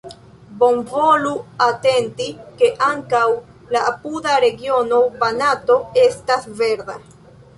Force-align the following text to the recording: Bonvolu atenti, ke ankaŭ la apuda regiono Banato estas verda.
Bonvolu 0.61 1.33
atenti, 1.65 2.29
ke 2.61 2.69
ankaŭ 2.87 3.21
la 3.75 3.83
apuda 3.91 4.39
regiono 4.47 5.01
Banato 5.25 5.77
estas 6.07 6.49
verda. 6.63 6.97